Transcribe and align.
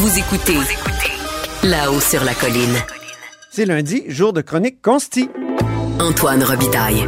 Vous 0.00 0.16
écoutez 0.16 0.58
là-haut 1.64 1.98
sur 1.98 2.22
la 2.22 2.32
colline. 2.32 2.76
C'est 3.50 3.66
lundi, 3.66 4.04
jour 4.06 4.32
de 4.32 4.42
chronique 4.42 4.80
consti. 4.80 5.28
Antoine 5.98 6.44
Robitaille. 6.44 7.04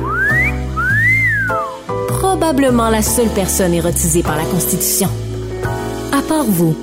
Probablement 2.09 2.91
la 2.91 3.03
seule 3.03 3.29
personne 3.29 3.75
érotisée 3.75 4.25
par 4.25 4.37
la 4.37 4.43
Constitution. 4.43 5.07
À 6.13 6.21
part 6.21 6.47
vous. 6.47 6.77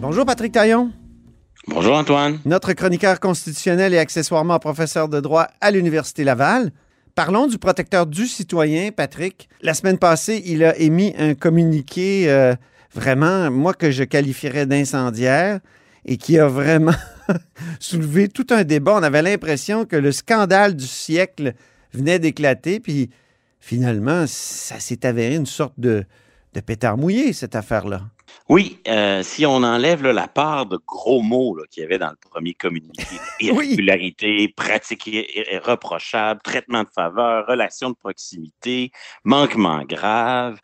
Bonjour 0.00 0.24
Patrick 0.24 0.52
Taillon. 0.52 0.90
Bonjour 1.68 1.94
Antoine. 1.94 2.38
Notre 2.46 2.72
chroniqueur 2.72 3.20
constitutionnel 3.20 3.92
et 3.92 3.98
accessoirement 3.98 4.58
professeur 4.58 5.10
de 5.10 5.20
droit 5.20 5.48
à 5.60 5.70
l'Université 5.70 6.24
Laval. 6.24 6.72
Parlons 7.14 7.46
du 7.46 7.58
protecteur 7.58 8.06
du 8.06 8.26
citoyen, 8.26 8.90
Patrick. 8.90 9.50
La 9.60 9.74
semaine 9.74 9.98
passée, 9.98 10.42
il 10.46 10.64
a 10.64 10.78
émis 10.78 11.14
un 11.18 11.34
communiqué 11.34 12.30
euh, 12.30 12.54
vraiment, 12.96 13.50
moi, 13.50 13.74
que 13.74 13.90
je 13.90 14.04
qualifierais 14.04 14.66
d'incendiaire 14.66 15.60
et 16.04 16.16
qui 16.16 16.38
a 16.38 16.48
vraiment 16.48 16.94
soulevé 17.80 18.28
tout 18.28 18.46
un 18.50 18.64
débat. 18.64 18.94
On 18.94 19.02
avait 19.02 19.22
l'impression 19.22 19.84
que 19.84 19.96
le 19.96 20.12
scandale 20.12 20.74
du 20.74 20.86
siècle 20.86 21.54
venait 21.92 22.18
d'éclater, 22.18 22.80
puis 22.80 23.10
finalement, 23.60 24.24
ça 24.26 24.80
s'est 24.80 25.04
avéré 25.04 25.34
une 25.34 25.46
sorte 25.46 25.74
de, 25.78 26.04
de 26.54 26.60
pétard 26.60 26.96
mouillé, 26.96 27.32
cette 27.32 27.54
affaire-là. 27.54 28.02
Oui, 28.48 28.78
euh, 28.86 29.22
si 29.22 29.44
on 29.44 29.56
enlève 29.56 30.02
là, 30.02 30.12
la 30.12 30.28
part 30.28 30.66
de 30.66 30.78
gros 30.86 31.20
mots 31.20 31.56
qu'il 31.70 31.82
y 31.82 31.86
avait 31.86 31.98
dans 31.98 32.10
le 32.10 32.16
premier 32.30 32.54
communiqué, 32.54 33.04
irrégularité, 33.40 34.52
pratique 34.56 35.06
irreprochable, 35.06 36.40
traitement 36.42 36.82
de 36.82 36.88
faveur, 36.94 37.46
relation 37.46 37.90
de 37.90 37.96
proximité, 37.96 38.90
manquement 39.24 39.82
grave, 39.82 40.60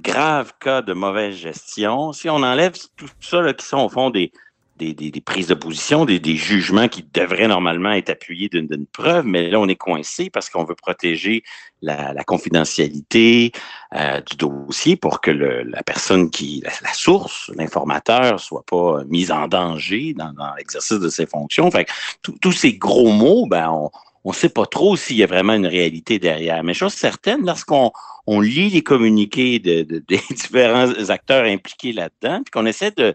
grave 0.00 0.52
cas 0.60 0.82
de 0.82 0.92
mauvaise 0.92 1.36
gestion, 1.36 2.12
si 2.12 2.28
on 2.28 2.36
enlève 2.36 2.74
tout 2.96 3.08
ça 3.20 3.40
là, 3.40 3.52
qui 3.52 3.66
sont 3.66 3.78
au 3.78 3.88
fond 3.88 4.10
des, 4.10 4.32
des, 4.78 5.20
prises 5.20 5.46
de 5.46 5.54
position, 5.54 6.04
des, 6.04 6.36
jugements 6.36 6.88
qui 6.88 7.04
devraient 7.14 7.48
normalement 7.48 7.92
être 7.92 8.10
appuyés 8.10 8.48
d'une 8.48 8.86
preuve, 8.86 9.26
mais 9.26 9.48
là, 9.48 9.60
on 9.60 9.68
est 9.68 9.76
coincé 9.76 10.30
parce 10.30 10.50
qu'on 10.50 10.64
veut 10.64 10.74
protéger 10.74 11.42
la, 11.82 12.24
confidentialité 12.24 13.52
euh, 13.94 14.20
du 14.22 14.36
dossier 14.36 14.96
pour 14.96 15.20
que 15.20 15.30
la 15.30 15.82
personne 15.82 16.30
qui, 16.30 16.62
la, 16.64 16.92
source, 16.92 17.50
l'informateur, 17.56 18.40
soit 18.40 18.64
pas 18.66 19.04
mise 19.04 19.30
en 19.30 19.46
danger 19.46 20.14
dans, 20.14 20.32
l'exercice 20.56 20.98
de 20.98 21.08
ses 21.08 21.26
fonctions. 21.26 21.70
Fait 21.70 21.86
tous 22.22 22.52
ces 22.52 22.74
gros 22.74 23.10
mots, 23.10 23.46
ben, 23.46 23.70
on 23.70 23.90
ne 24.30 24.34
sait 24.34 24.48
pas 24.48 24.66
trop 24.66 24.96
s'il 24.96 25.16
y 25.16 25.22
a 25.22 25.26
vraiment 25.26 25.54
une 25.54 25.66
réalité 25.66 26.18
derrière. 26.18 26.62
Mais 26.62 26.74
chose 26.74 26.94
certaine, 26.94 27.44
lorsqu'on 27.44 27.90
on 28.26 28.40
lit 28.40 28.70
les 28.70 28.82
communiqués 28.82 29.58
des 29.58 29.84
différents 30.30 30.92
acteurs 31.10 31.44
impliqués 31.44 31.92
là-dedans, 31.92 32.42
puis 32.42 32.50
qu'on 32.52 32.66
essaie 32.66 32.92
de, 32.92 33.14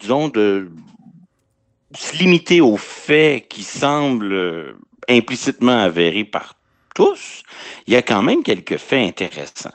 disons, 0.00 0.28
de 0.28 0.70
se 1.96 2.16
limiter 2.16 2.60
aux 2.60 2.76
faits 2.76 3.48
qui 3.48 3.62
semblent 3.62 4.76
implicitement 5.08 5.78
avérés 5.78 6.24
par 6.24 6.56
tous, 6.94 7.42
il 7.86 7.92
y 7.92 7.96
a 7.96 8.02
quand 8.02 8.22
même 8.22 8.42
quelques 8.42 8.78
faits 8.78 9.08
intéressants. 9.08 9.74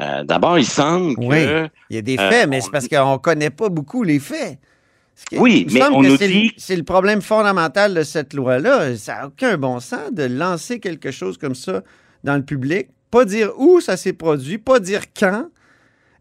Euh, 0.00 0.24
d'abord, 0.24 0.58
il 0.58 0.66
semble 0.66 1.14
oui, 1.18 1.44
Il 1.90 1.96
y 1.96 1.98
a 1.98 2.02
des 2.02 2.18
euh, 2.18 2.30
faits, 2.30 2.48
mais 2.48 2.60
c'est 2.60 2.70
parce 2.70 2.88
qu'on 2.88 3.12
ne 3.12 3.18
connaît 3.18 3.50
pas 3.50 3.68
beaucoup 3.68 4.02
les 4.02 4.18
faits. 4.18 4.58
Oui, 5.32 5.66
mais 5.70 5.82
on 5.84 6.02
nous 6.02 6.16
dit. 6.16 6.52
C'est 6.56 6.76
le 6.76 6.82
problème 6.82 7.22
fondamental 7.22 7.94
de 7.94 8.02
cette 8.02 8.34
loi-là. 8.34 8.96
Ça 8.96 9.14
n'a 9.14 9.26
aucun 9.28 9.56
bon 9.56 9.80
sens 9.80 10.12
de 10.12 10.24
lancer 10.24 10.80
quelque 10.80 11.10
chose 11.10 11.38
comme 11.38 11.54
ça 11.54 11.82
dans 12.24 12.36
le 12.36 12.42
public, 12.42 12.88
pas 13.10 13.24
dire 13.24 13.52
où 13.58 13.80
ça 13.80 13.96
s'est 13.96 14.12
produit, 14.12 14.58
pas 14.58 14.80
dire 14.80 15.02
quand. 15.16 15.48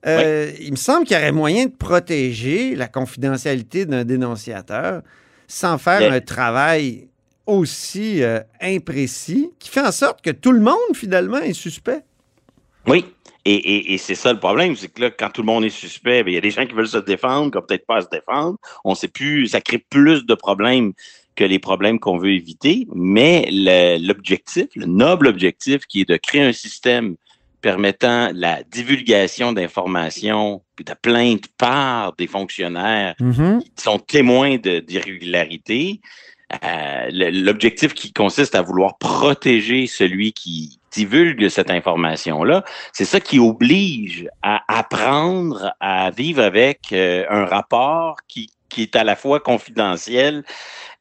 Euh, 0.08 0.52
il 0.60 0.72
me 0.72 0.78
semble 0.78 1.06
qu'il 1.06 1.16
y 1.16 1.20
aurait 1.20 1.32
moyen 1.32 1.66
de 1.66 1.72
protéger 1.72 2.76
la 2.76 2.88
confidentialité 2.88 3.86
d'un 3.86 4.04
dénonciateur 4.04 5.04
sans 5.48 5.78
faire 5.78 6.12
un 6.12 6.22
travail 6.22 7.08
aussi 7.46 8.24
euh, 8.24 8.40
imprécis 8.62 9.52
qui 9.60 9.70
fait 9.70 9.82
en 9.82 9.92
sorte 9.92 10.22
que 10.22 10.32
tout 10.32 10.52
le 10.52 10.60
monde, 10.60 10.96
finalement, 10.96 11.38
est 11.38 11.54
suspect. 11.54 12.04
Oui, 12.88 13.06
et, 13.46 13.98
c'est 13.98 14.16
ça 14.16 14.34
le 14.34 14.40
problème, 14.40 14.76
c'est 14.76 14.88
que 14.88 15.02
là, 15.02 15.12
quand 15.12 15.30
tout 15.30 15.42
le 15.42 15.48
monde 15.48 15.64
est 15.64 15.70
suspect, 15.70 16.24
ben, 16.24 16.32
il 16.32 16.36
y 16.36 16.38
a 16.38 16.42
des 16.42 16.52
gens 16.52 16.66
qui 16.66 16.74
veulent 16.74 16.88
se 16.88 16.98
défendre, 16.98 17.52
qui 17.52 17.58
n'ont 17.58 17.64
peut-être 17.64 17.86
pas 17.86 17.98
à 17.98 18.02
se 18.02 18.10
défendre. 18.12 18.58
On 18.84 18.92
ne 18.92 18.96
sait 18.96 19.08
plus, 19.08 19.48
ça 19.48 19.62
crée 19.62 19.80
plus 19.80 20.26
de 20.26 20.36
problèmes 20.36 20.94
que 21.36 21.44
les 21.44 21.60
problèmes 21.60 22.00
qu'on 22.00 22.18
veut 22.18 22.34
éviter. 22.34 22.88
Mais 22.94 23.48
l'objectif, 24.00 24.68
le 24.76 24.86
noble 24.86 25.28
objectif 25.28 25.86
qui 25.88 26.02
est 26.02 26.10
de 26.10 26.18
créer 26.18 26.44
un 26.44 26.54
système 26.54 27.16
permettant 27.62 28.32
la 28.34 28.64
divulgation 28.64 29.54
d'informations 29.54 30.62
et 30.80 30.84
de 30.84 30.94
plaintes 31.00 31.48
par 31.58 32.14
des 32.14 32.28
fonctionnaires 32.28 33.16
mm-hmm. 33.20 33.60
qui 33.62 33.84
sont 33.84 34.00
témoins 34.00 34.58
d'irrégularités. 34.58 36.02
Euh, 36.64 37.08
L'objectif 37.12 37.94
qui 37.94 38.14
consiste 38.14 38.56
à 38.56 38.62
vouloir 38.62 38.98
protéger 38.98 39.88
celui 39.88 40.34
qui 40.34 40.80
divulgue 40.92 41.50
cette 41.50 41.72
information-là, 41.72 42.64
c'est 42.94 43.06
ça 43.06 43.20
qui 43.20 43.40
oblige 43.40 44.28
à 44.42 44.62
apprendre 44.68 45.74
à 45.80 46.12
vivre 46.12 46.44
avec 46.44 46.92
euh, 46.92 47.26
un 47.30 47.46
rapport 47.46 48.18
qui, 48.28 48.50
qui 48.72 48.84
est 48.84 48.96
à 48.96 49.04
la 49.04 49.16
fois 49.16 49.40
confidentiel 49.40 50.44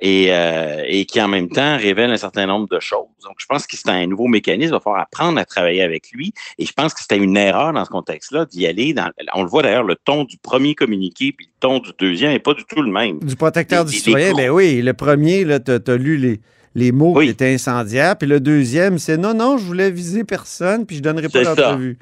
et, 0.00 0.28
euh, 0.31 0.82
et 0.86 1.04
qui 1.04 1.20
en 1.20 1.28
même 1.28 1.48
temps 1.48 1.76
révèle 1.76 2.10
un 2.10 2.16
certain 2.16 2.47
nombre 2.47 2.69
de 2.69 2.81
choses. 2.81 3.06
Donc, 3.22 3.34
je 3.38 3.47
pense 3.47 3.66
que 3.66 3.76
c'est 3.76 3.88
un 3.88 4.06
nouveau 4.06 4.26
mécanisme. 4.26 4.70
Il 4.70 4.72
va 4.72 4.81
falloir 4.81 5.03
apprendre 5.03 5.38
à 5.38 5.44
travailler 5.44 5.82
avec 5.82 6.10
lui. 6.12 6.32
Et 6.59 6.64
je 6.64 6.72
pense 6.72 6.94
que 6.94 7.00
c'était 7.00 7.19
une 7.19 7.36
erreur 7.36 7.72
dans 7.72 7.84
ce 7.84 7.91
contexte-là 7.91 8.47
d'y 8.47 8.66
aller. 8.66 8.94
Dans, 8.94 9.10
on 9.34 9.42
le 9.42 9.48
voit 9.48 9.62
d'ailleurs, 9.62 9.84
le 9.84 9.97
ton 9.97 10.25
du 10.25 10.38
premier 10.38 10.75
communiqué 10.75 11.32
puis 11.32 11.47
le 11.47 11.60
ton 11.60 11.78
du 11.78 11.91
deuxième 11.98 12.32
n'est 12.32 12.38
pas 12.38 12.54
du 12.54 12.64
tout 12.64 12.82
le 12.82 12.91
même. 12.91 13.19
Du 13.20 13.36
protecteur 13.36 13.84
du 13.84 13.92
citoyen, 13.92 14.32
ben 14.34 14.50
oui. 14.50 14.80
Le 14.80 14.94
premier, 14.94 15.44
tu 15.44 15.72
as, 15.72 15.97
lu 15.97 16.16
les, 16.16 16.41
les 16.75 16.92
mots 16.92 17.19
qui 17.20 17.28
étaient 17.28 17.53
incendiaires. 17.53 18.16
Puis 18.16 18.28
le 18.28 18.41
deuxième, 18.41 18.98
c'est 18.98 19.19
non, 19.19 19.34
non, 19.34 19.59
je 19.59 19.64
voulais 19.64 19.91
viser 19.91 20.25
personne, 20.25 20.86
puis 20.86 20.97
je 20.97 21.03
donnerai 21.03 21.28
pas 21.28 21.44
d'entrevue. 21.44 21.98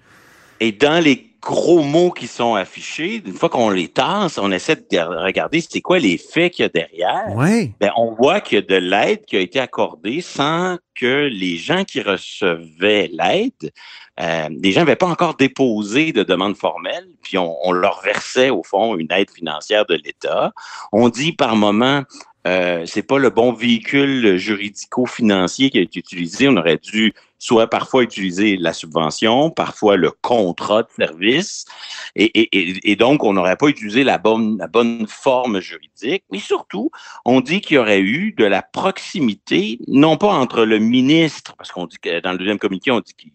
Et 0.60 0.72
dans 0.72 1.02
les 1.02 1.28
gros 1.40 1.82
mots 1.82 2.10
qui 2.10 2.26
sont 2.26 2.54
affichés, 2.56 3.22
une 3.24 3.32
fois 3.32 3.48
qu'on 3.48 3.70
les 3.70 3.88
tasse, 3.88 4.38
on 4.38 4.50
essaie 4.50 4.76
de 4.76 4.98
regarder 4.98 5.60
c'est 5.60 5.80
quoi 5.80 5.98
les 5.98 6.18
faits 6.18 6.52
qu'il 6.52 6.64
y 6.64 6.66
a 6.66 6.68
derrière. 6.68 7.26
Oui. 7.34 7.72
Ben, 7.80 7.92
on 7.96 8.12
voit 8.14 8.40
qu'il 8.40 8.56
y 8.56 8.58
a 8.58 8.62
de 8.62 8.74
l'aide 8.76 9.24
qui 9.24 9.36
a 9.36 9.40
été 9.40 9.60
accordée 9.60 10.20
sans 10.20 10.78
que 10.94 11.28
les 11.30 11.56
gens 11.56 11.84
qui 11.84 12.00
recevaient 12.00 13.08
l'aide, 13.12 13.72
euh, 14.20 14.48
les 14.50 14.72
gens 14.72 14.80
n'avaient 14.80 14.96
pas 14.96 15.06
encore 15.06 15.36
déposé 15.36 16.12
de 16.12 16.24
demande 16.24 16.56
formelle, 16.56 17.06
puis 17.22 17.38
on, 17.38 17.56
on, 17.62 17.70
leur 17.70 18.02
versait 18.02 18.50
au 18.50 18.64
fond 18.64 18.96
une 18.96 19.12
aide 19.12 19.30
financière 19.30 19.86
de 19.86 19.94
l'État. 19.94 20.52
On 20.90 21.08
dit 21.08 21.32
par 21.32 21.54
moment, 21.54 22.02
euh, 22.46 22.84
c'est 22.86 23.02
pas 23.02 23.18
le 23.18 23.30
bon 23.30 23.52
véhicule 23.52 24.36
juridico-financier 24.36 25.70
qui 25.70 25.78
a 25.78 25.82
été 25.82 25.98
utilisé. 25.98 26.48
On 26.48 26.56
aurait 26.56 26.78
dû 26.78 27.12
soit 27.38 27.68
parfois 27.68 28.02
utiliser 28.02 28.56
la 28.56 28.72
subvention, 28.72 29.50
parfois 29.50 29.96
le 29.96 30.10
contrat 30.10 30.82
de 30.82 30.88
service, 30.98 31.66
et, 32.16 32.96
donc 32.96 33.22
on 33.22 33.32
n'aurait 33.32 33.56
pas 33.56 33.68
utilisé 33.68 34.02
la 34.02 34.18
bonne, 34.18 34.58
la 34.58 34.66
bonne 34.66 35.06
forme 35.06 35.60
juridique. 35.60 36.24
Mais 36.32 36.40
surtout, 36.40 36.90
on 37.24 37.40
dit 37.40 37.60
qu'il 37.60 37.76
y 37.76 37.78
aurait 37.78 38.00
eu 38.00 38.32
de 38.32 38.44
la 38.44 38.62
proximité, 38.62 39.78
non 39.86 40.16
pas 40.16 40.32
entre 40.32 40.64
le 40.64 40.78
ministre, 40.78 41.54
parce 41.56 41.70
qu'on 41.70 41.86
dit 41.86 41.98
que 42.02 42.20
dans 42.20 42.32
le 42.32 42.38
deuxième 42.38 42.58
communiqué, 42.58 42.90
on 42.90 43.00
dit 43.00 43.14
qu'il 43.16 43.30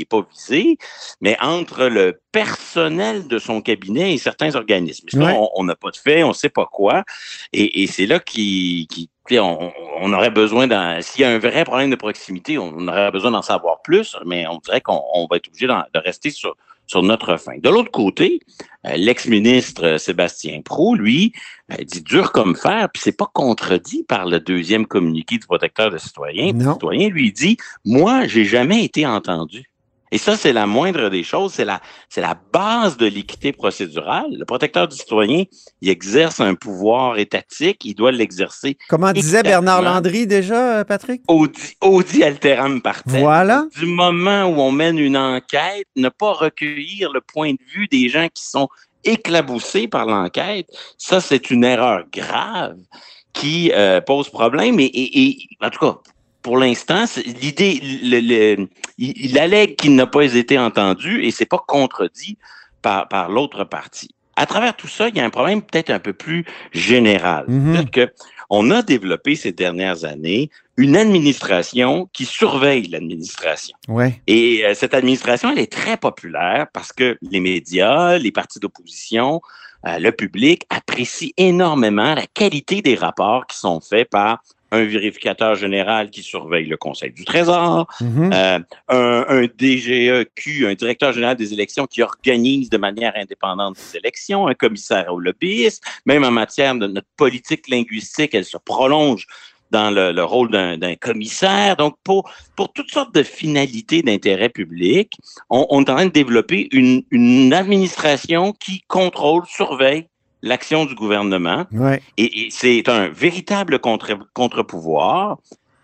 n'est 0.00 0.04
pas 0.04 0.26
visé, 0.30 0.78
mais 1.20 1.36
entre 1.40 1.86
le 1.86 2.20
personnel 2.32 3.26
de 3.26 3.38
son 3.38 3.60
cabinet 3.60 4.14
et 4.14 4.18
certains 4.18 4.54
organismes. 4.54 5.08
On 5.54 5.64
n'a 5.64 5.74
pas 5.74 5.90
de 5.90 5.96
fait, 5.96 6.22
on 6.22 6.28
ne 6.28 6.34
sait 6.34 6.48
pas 6.48 6.66
quoi. 6.66 7.04
Et, 7.52 7.86
c'est 7.86 8.06
là 8.06 8.18
qui, 8.18 8.88
on, 9.32 10.12
aurait 10.12 10.30
besoin 10.30 10.66
d'un. 10.66 11.00
S'il 11.00 11.22
y 11.22 11.24
a 11.24 11.30
un 11.30 11.38
vrai 11.38 11.64
problème 11.64 11.90
de 11.90 11.96
proximité, 11.96 12.58
on 12.58 12.88
aurait 12.88 13.10
besoin 13.10 13.30
d'en 13.30 13.42
savoir 13.42 13.82
plus, 13.82 14.16
mais 14.24 14.46
on 14.46 14.58
dirait 14.58 14.80
qu'on 14.80 15.26
va 15.30 15.36
être 15.36 15.48
obligé 15.48 15.66
de 15.66 15.98
rester 15.98 16.30
sur, 16.30 16.56
sur 16.86 17.02
notre 17.02 17.36
fin. 17.36 17.58
De 17.58 17.68
l'autre 17.68 17.90
côté, 17.90 18.40
euh, 18.86 18.96
l'ex-ministre 18.96 19.98
Sébastien 19.98 20.60
Pro, 20.62 20.94
lui, 20.94 21.32
euh, 21.72 21.82
dit 21.84 22.02
dur 22.02 22.32
comme 22.32 22.56
fer, 22.56 22.88
puis 22.92 23.02
c'est 23.02 23.16
pas 23.16 23.28
contredit 23.32 24.04
par 24.04 24.26
le 24.26 24.40
deuxième 24.40 24.86
communiqué 24.86 25.38
du 25.38 25.46
protecteur 25.46 25.90
des 25.90 25.98
citoyens. 25.98 26.52
Le 26.52 26.72
citoyen 26.72 27.08
lui 27.08 27.32
dit 27.32 27.56
Moi, 27.84 28.26
j'ai 28.26 28.44
jamais 28.44 28.84
été 28.84 29.06
entendu. 29.06 29.70
Et 30.12 30.18
ça, 30.18 30.36
c'est 30.36 30.52
la 30.52 30.66
moindre 30.66 31.08
des 31.08 31.24
choses, 31.24 31.54
c'est 31.54 31.64
la, 31.64 31.80
c'est 32.08 32.20
la 32.20 32.38
base 32.52 32.96
de 32.96 33.06
l'équité 33.06 33.52
procédurale. 33.52 34.26
Le 34.30 34.44
protecteur 34.44 34.86
du 34.86 34.96
citoyen, 34.96 35.44
il 35.80 35.88
exerce 35.88 36.40
un 36.40 36.54
pouvoir 36.54 37.18
étatique, 37.18 37.84
il 37.84 37.94
doit 37.94 38.12
l'exercer. 38.12 38.78
Comment 38.88 39.12
disait 39.12 39.42
Bernard 39.42 39.82
Landry 39.82 40.26
déjà, 40.26 40.84
Patrick? 40.84 41.22
Audi, 41.26 41.76
audi 41.80 42.22
alteram 42.22 42.80
partem. 42.80 43.20
Voilà. 43.20 43.66
Du 43.76 43.86
moment 43.86 44.44
où 44.44 44.60
on 44.60 44.70
mène 44.70 44.98
une 44.98 45.16
enquête, 45.16 45.88
ne 45.96 46.08
pas 46.08 46.32
recueillir 46.32 47.12
le 47.12 47.20
point 47.20 47.52
de 47.52 47.58
vue 47.74 47.88
des 47.88 48.08
gens 48.08 48.28
qui 48.32 48.44
sont 48.44 48.68
éclaboussés 49.04 49.88
par 49.88 50.06
l'enquête, 50.06 50.68
ça, 50.98 51.20
c'est 51.20 51.50
une 51.50 51.64
erreur 51.64 52.04
grave 52.12 52.76
qui 53.32 53.70
euh, 53.74 54.00
pose 54.00 54.28
problème. 54.28 54.80
Et, 54.80 54.90
et, 54.94 55.48
en 55.60 55.70
tout 55.70 55.80
cas, 55.80 55.98
pour 56.46 56.58
l'instant, 56.58 57.06
l'idée, 57.42 57.80
le, 57.82 58.68
il, 58.98 59.36
allègue 59.36 59.74
qu'il 59.74 59.96
n'a 59.96 60.06
pas 60.06 60.32
été 60.32 60.56
entendu 60.60 61.24
et 61.24 61.32
c'est 61.32 61.44
pas 61.44 61.58
contredit 61.66 62.38
par, 62.82 63.08
par 63.08 63.28
l'autre 63.30 63.64
partie. 63.64 64.14
à 64.36 64.46
travers 64.46 64.76
tout 64.76 64.86
ça, 64.86 65.08
il 65.08 65.16
y 65.16 65.20
a 65.20 65.24
un 65.24 65.30
problème 65.30 65.60
peut-être 65.60 65.90
un 65.90 65.98
peu 65.98 66.12
plus 66.12 66.44
général. 66.70 67.46
Mhm. 67.48 67.72
C'est-à-dire 67.72 67.90
que 67.90 68.12
on 68.48 68.70
a 68.70 68.82
développé 68.82 69.34
ces 69.34 69.50
dernières 69.50 70.04
années 70.04 70.50
une 70.76 70.96
administration 70.96 72.08
qui 72.12 72.24
surveille 72.24 72.86
l'administration. 72.86 73.76
Ouais. 73.88 74.22
Et 74.28 74.64
euh, 74.64 74.74
cette 74.74 74.94
administration, 74.94 75.50
elle 75.50 75.58
est 75.58 75.72
très 75.72 75.96
populaire 75.96 76.68
parce 76.72 76.92
que 76.92 77.18
les 77.22 77.40
médias, 77.40 78.18
les 78.18 78.30
partis 78.30 78.60
d'opposition, 78.60 79.40
euh, 79.84 79.98
le 79.98 80.12
public 80.12 80.62
apprécient 80.70 81.32
énormément 81.38 82.14
la 82.14 82.26
qualité 82.28 82.82
des 82.82 82.94
rapports 82.94 83.48
qui 83.48 83.58
sont 83.58 83.80
faits 83.80 84.08
par 84.10 84.44
un 84.72 84.84
vérificateur 84.84 85.54
général 85.54 86.10
qui 86.10 86.22
surveille 86.22 86.66
le 86.66 86.76
Conseil 86.76 87.12
du 87.12 87.24
Trésor, 87.24 87.86
Mhm. 88.00 88.30
euh, 88.32 88.58
un, 88.88 89.24
un 89.28 89.42
DGEQ, 89.58 90.66
un 90.66 90.74
directeur 90.74 91.12
général 91.12 91.36
des 91.36 91.52
élections 91.52 91.86
qui 91.86 92.02
organise 92.02 92.68
de 92.70 92.76
manière 92.76 93.12
indépendante 93.16 93.76
les 93.78 93.98
élections, 93.98 94.48
un 94.48 94.54
commissaire 94.54 95.12
au 95.12 95.20
lobbyisme, 95.20 95.82
même 96.04 96.24
en 96.24 96.30
matière 96.30 96.74
de 96.74 96.86
notre 96.86 97.06
politique 97.16 97.68
linguistique, 97.68 98.34
elle 98.34 98.44
se 98.44 98.56
prolonge 98.58 99.26
dans 99.72 99.90
le, 99.90 100.12
le 100.12 100.22
rôle 100.24 100.50
d'un 100.50 100.78
d'un 100.78 100.94
commissaire. 100.94 101.76
Donc, 101.76 101.96
pour, 102.04 102.30
pour 102.56 102.72
toutes 102.72 102.90
sortes 102.90 103.12
de 103.14 103.24
finalités 103.24 104.00
d'intérêt 104.02 104.48
public, 104.48 105.18
on, 105.50 105.66
on 105.70 105.80
est 105.84 105.90
en 105.90 105.96
train 105.96 106.06
de 106.06 106.12
développer 106.12 106.68
une, 106.70 107.02
une 107.10 107.52
administration 107.52 108.52
qui 108.52 108.82
contrôle, 108.86 109.42
surveille 109.48 110.06
l'action 110.46 110.84
du 110.84 110.94
gouvernement. 110.94 111.66
Ouais. 111.72 112.00
Et, 112.16 112.46
et 112.46 112.48
c'est 112.50 112.88
un 112.88 113.08
véritable 113.08 113.78
contre- 113.78 114.18
contre-pouvoir 114.32 115.38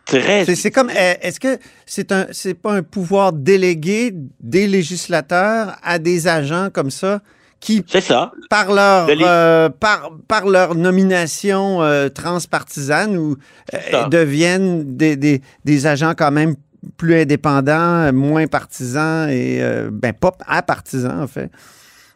très 0.05 0.45
C'est, 0.45 0.71
comme, 0.71 0.91
est-ce 0.91 1.39
que 1.41 1.59
c'est 1.87 2.13
un, 2.13 2.27
c'est 2.33 2.55
pas 2.55 2.75
un 2.75 2.83
pouvoir 2.83 3.33
délégué 3.33 4.13
des 4.41 4.67
législateurs 4.67 5.77
à 5.83 5.99
des 5.99 6.29
agents 6.29 6.69
comme 6.73 6.91
ça 6.91 7.21
qui, 7.61 7.85
ça. 8.01 8.33
par 8.51 8.73
leur, 8.73 9.09
euh, 9.09 9.69
par, 9.69 10.11
par 10.27 10.47
leur 10.47 10.75
nomination 10.75 11.81
euh, 11.81 12.09
transpartisane 12.09 13.17
ou 13.17 13.37
euh, 13.73 14.09
deviennent 14.09 14.97
des, 14.97 15.17
des, 15.17 15.43
des 15.65 15.87
agents 15.87 16.15
quand 16.17 16.33
même 16.33 16.57
plus 16.97 17.15
indépendants, 17.15 18.13
moins 18.13 18.49
partisans 18.49 19.31
et 19.31 19.63
ben 19.93 20.13
pas 20.13 20.33
apartisans 20.49 21.21
en 21.21 21.29
fait. 21.29 21.49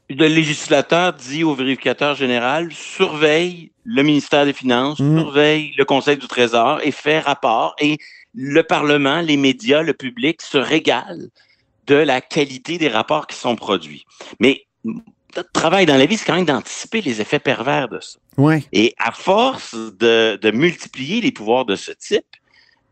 Le 0.08 0.28
législateur 0.28 1.12
dit 1.14 1.42
au 1.42 1.54
vérificateur 1.54 2.14
général 2.14 2.72
surveille 2.72 3.72
le 3.84 4.02
ministère 4.02 4.44
des 4.44 4.52
Finances, 4.52 5.00
Mhm. 5.00 5.18
surveille 5.18 5.74
le 5.76 5.84
Conseil 5.84 6.16
du 6.16 6.28
Trésor 6.28 6.80
et 6.82 6.92
fait 6.92 7.18
rapport. 7.20 7.74
Et 7.80 7.98
le 8.34 8.62
Parlement, 8.62 9.20
les 9.20 9.36
médias, 9.36 9.82
le 9.82 9.94
public 9.94 10.42
se 10.42 10.58
régalent 10.58 11.28
de 11.86 11.94
la 11.94 12.20
qualité 12.20 12.78
des 12.78 12.88
rapports 12.88 13.26
qui 13.26 13.36
sont 13.36 13.56
produits. 13.56 14.04
Mais 14.40 14.66
notre 14.84 15.52
travail 15.52 15.86
dans 15.86 15.96
la 15.96 16.06
vie, 16.06 16.16
c'est 16.16 16.24
quand 16.24 16.34
même 16.36 16.44
d'anticiper 16.44 17.00
les 17.00 17.20
effets 17.20 17.38
pervers 17.38 17.88
de 17.88 18.00
ça. 18.00 18.18
Ouais. 18.36 18.64
Et 18.72 18.94
à 18.98 19.10
force 19.12 19.74
de, 19.74 20.38
de 20.40 20.50
multiplier 20.50 21.20
les 21.20 21.32
pouvoirs 21.32 21.64
de 21.64 21.76
ce 21.76 21.92
type, 21.92 22.24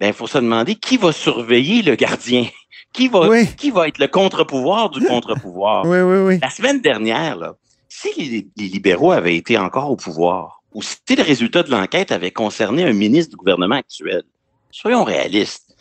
ben, 0.00 0.08
il 0.08 0.12
faut 0.12 0.26
se 0.26 0.38
demander 0.38 0.74
qui 0.74 0.96
va 0.96 1.12
surveiller 1.12 1.82
le 1.82 1.94
gardien, 1.94 2.46
qui 2.94 3.08
va, 3.08 3.28
Oui. 3.28 3.46
qui 3.56 3.70
va 3.70 3.88
être 3.88 3.98
le 3.98 4.06
contre-pouvoir 4.08 4.88
du 4.88 5.00
contre-pouvoir? 5.06 5.84
Oui, 5.84 5.98
oui, 6.00 6.16
oui. 6.26 6.38
La 6.40 6.48
semaine 6.48 6.80
dernière, 6.80 7.36
là, 7.36 7.54
si 7.88 8.08
les, 8.16 8.46
les 8.56 8.68
libéraux 8.68 9.12
avaient 9.12 9.36
été 9.36 9.58
encore 9.58 9.90
au 9.90 9.96
pouvoir, 9.96 10.62
ou 10.72 10.80
si 10.82 11.14
le 11.16 11.22
résultat 11.22 11.62
de 11.62 11.70
l'enquête 11.70 12.10
avait 12.12 12.30
concerné 12.30 12.84
un 12.84 12.92
ministre 12.94 13.30
du 13.30 13.36
gouvernement 13.36 13.76
actuel, 13.76 14.22
soyons 14.70 15.04
réalistes. 15.04 15.76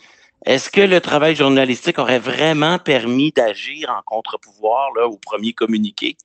Est-ce 0.46 0.68
que 0.68 0.82
le 0.82 1.00
travail 1.00 1.34
journalistique 1.34 1.98
aurait 1.98 2.18
vraiment 2.18 2.78
permis 2.78 3.32
d'agir 3.32 3.88
en 3.90 4.02
contre-pouvoir 4.04 4.90
au 5.08 5.16
premier 5.16 5.54
communiqué? 5.54 6.16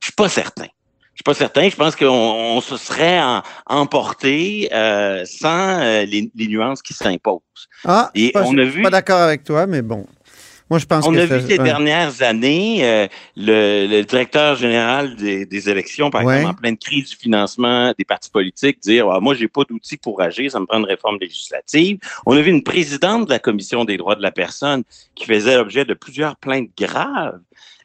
Je 0.00 0.06
suis 0.06 0.14
pas 0.14 0.28
certain. 0.30 0.64
Je 1.14 1.22
suis 1.22 1.24
pas 1.24 1.34
certain. 1.34 1.68
Je 1.68 1.76
pense 1.76 1.94
qu'on 1.94 2.06
on 2.06 2.60
se 2.60 2.76
serait 2.78 3.20
en- 3.20 3.42
emporté 3.66 4.68
euh, 4.72 5.24
sans 5.26 5.80
euh, 5.80 6.04
les, 6.04 6.30
les 6.34 6.46
nuances 6.46 6.80
qui 6.80 6.94
s'imposent. 6.94 7.40
Ah, 7.84 8.10
Et 8.14 8.30
pas, 8.32 8.44
on 8.44 8.56
a 8.56 8.64
je 8.64 8.70
suis 8.70 8.76
vu- 8.78 8.82
pas 8.82 8.90
d'accord 8.90 9.20
avec 9.20 9.44
toi, 9.44 9.66
mais 9.66 9.82
bon. 9.82 10.06
Moi, 10.70 10.78
je 10.78 10.86
pense 10.86 11.06
On 11.06 11.12
que 11.12 11.18
a 11.18 11.26
ça- 11.26 11.38
vu 11.38 11.46
ces 11.46 11.58
dernières 11.58 12.22
années 12.22 12.84
euh, 12.84 13.06
le, 13.36 13.86
le 13.86 14.02
directeur 14.04 14.54
général 14.56 15.16
des, 15.16 15.46
des 15.46 15.70
élections, 15.70 16.10
par 16.10 16.24
Ouais. 16.24 16.36
exemple, 16.38 16.54
en 16.54 16.60
pleine 16.60 16.76
crise 16.76 17.10
du 17.10 17.16
financement 17.16 17.92
des 17.98 18.04
partis 18.04 18.30
politiques, 18.30 18.80
dire 18.80 19.08
ah, 19.10 19.20
moi 19.20 19.34
j'ai 19.34 19.48
pas 19.48 19.62
d'outils 19.68 19.96
pour 19.96 20.20
agir, 20.20 20.50
ça 20.50 20.60
me 20.60 20.66
prend 20.66 20.78
une 20.78 20.84
réforme 20.84 21.16
législative. 21.20 21.98
On 22.26 22.36
a 22.36 22.40
vu 22.40 22.50
une 22.50 22.62
présidente 22.62 23.26
de 23.26 23.30
la 23.30 23.38
commission 23.38 23.84
des 23.84 23.96
droits 23.96 24.14
de 24.16 24.22
la 24.22 24.30
personne 24.32 24.82
qui 25.14 25.24
faisait 25.24 25.56
l'objet 25.56 25.84
de 25.84 25.94
plusieurs 25.94 26.36
plaintes 26.36 26.68
graves 26.76 27.40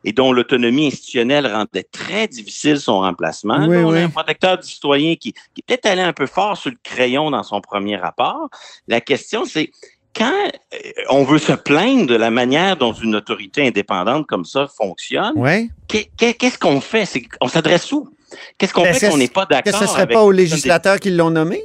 et 0.05 0.11
dont 0.11 0.33
l'autonomie 0.33 0.87
institutionnelle 0.87 1.47
rendait 1.47 1.83
très 1.89 2.27
difficile 2.27 2.77
son 2.77 2.99
remplacement. 2.99 3.65
Oui, 3.67 3.77
Là, 3.77 3.81
on 3.87 3.91
oui. 3.93 3.99
a 3.99 4.03
un 4.03 4.09
protecteur 4.09 4.57
du 4.57 4.67
citoyen 4.67 5.15
qui, 5.15 5.31
qui 5.53 5.61
peut-être 5.65 5.85
allé 5.85 6.01
un 6.01 6.11
peu 6.11 6.25
fort 6.25 6.57
sur 6.57 6.71
le 6.71 6.77
crayon 6.83 7.31
dans 7.31 7.43
son 7.43 7.61
premier 7.61 7.95
rapport. 7.95 8.49
La 8.89 8.99
question, 8.99 9.45
c'est 9.45 9.71
quand 10.15 10.31
euh, 10.73 10.77
on 11.09 11.23
veut 11.23 11.39
se 11.39 11.53
plaindre 11.53 12.07
de 12.07 12.15
la 12.15 12.29
manière 12.31 12.77
dont 12.77 12.93
une 12.93 13.15
autorité 13.15 13.67
indépendante 13.67 14.27
comme 14.27 14.45
ça 14.45 14.67
fonctionne, 14.67 15.33
Ouais. 15.35 15.69
qu'est-ce 15.87 16.57
qu'on 16.57 16.81
fait? 16.81 17.07
On 17.41 17.47
s'adresse 17.47 17.91
où? 17.91 18.09
Qu'est-ce 18.57 18.73
qu'on 18.73 18.83
Est-ce 18.85 18.99
fait 18.99 19.09
qu'on 19.09 19.17
n'est 19.17 19.27
pas 19.27 19.45
Que 19.45 19.53
d'accord? 19.53 19.79
ce 19.79 19.85
serait 19.87 20.01
avec 20.03 20.13
pas 20.15 20.23
aux 20.23 20.31
des- 20.33 20.37
législateurs 20.43 20.99
qui 20.99 21.11
l'ont 21.11 21.29
nommé? 21.29 21.61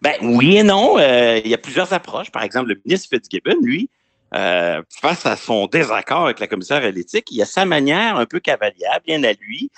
Ben 0.00 0.14
oui 0.22 0.56
et 0.56 0.62
non. 0.62 0.96
Euh, 0.98 1.40
il 1.44 1.50
y 1.50 1.54
a 1.54 1.58
plusieurs 1.58 1.92
approches. 1.92 2.30
Par 2.30 2.42
exemple, 2.42 2.68
le 2.70 2.80
ministre 2.86 3.08
Fitzgibbon, 3.10 3.56
lui, 3.62 3.90
euh, 4.34 4.80
face 5.02 5.26
à 5.26 5.36
son 5.36 5.66
désaccord 5.66 6.24
avec 6.24 6.40
la 6.40 6.46
commissaire 6.46 6.82
à 6.82 6.90
l'éthique, 6.90 7.26
il 7.30 7.42
a 7.42 7.44
sa 7.44 7.66
manière 7.66 8.16
un 8.16 8.24
peu 8.24 8.40
cavalière, 8.40 9.00
bien 9.06 9.22
à 9.24 9.32
lui, 9.34 9.70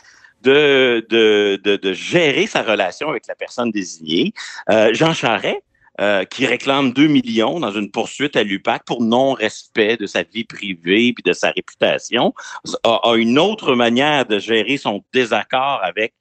de, 0.43 1.05
de, 1.09 1.59
de, 1.65 1.75
de 1.77 1.93
gérer 1.93 2.47
sa 2.47 2.63
relation 2.63 3.09
avec 3.09 3.27
la 3.27 3.35
personne 3.35 3.71
désignée. 3.73 4.33
Euh, 4.71 4.95
Jean 4.95 5.15
Charest, 5.15 5.63
euh, 6.01 6.25
qui 6.25 6.47
réclame 6.47 6.93
2 6.93 7.07
millions 7.07 7.61
dans 7.61 7.71
une 7.71 7.91
poursuite 7.91 8.37
à 8.37 8.43
l'UPAC 8.43 8.85
pour 8.85 9.03
non-respect 9.03 9.97
de 9.97 10.07
sa 10.07 10.23
vie 10.25 10.45
privée 10.45 11.13
puis 11.13 11.23
de 11.25 11.33
sa 11.33 11.51
réputation, 11.51 12.35
a, 12.83 13.01
a 13.05 13.17
une 13.17 13.39
autre 13.39 13.75
manière 13.75 14.27
de 14.27 14.39
gérer 14.39 14.77
son 14.77 15.05
désaccord 15.13 15.81
avec 15.83 16.15